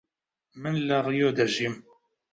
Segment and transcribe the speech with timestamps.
[0.61, 1.75] من لە ڕیۆ دەژیم.